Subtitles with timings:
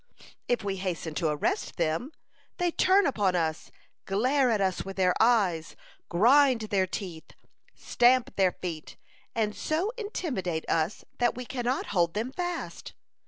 [0.47, 2.11] If we hasten to arrest them,
[2.57, 3.69] they turn upon us,
[4.05, 5.75] glare at us with their eyes,
[6.09, 7.33] grind their teeth,
[7.75, 8.97] stamp their feet,
[9.35, 12.93] and so intimidate us that we cannot hold them fast.